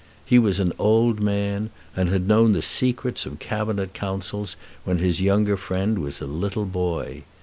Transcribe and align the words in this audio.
He 0.25 0.39
was 0.39 0.59
an 0.59 0.73
old 0.79 1.19
man, 1.19 1.69
and 1.95 2.09
had 2.09 2.27
known 2.27 2.53
the 2.53 2.63
secrets 2.63 3.27
of 3.27 3.37
Cabinet 3.37 3.93
Councils 3.93 4.55
when 4.83 4.97
his 4.97 5.21
younger 5.21 5.57
friend 5.57 5.99
was 5.99 6.19
a 6.21 6.25
little 6.25 6.65
boy. 6.65 7.23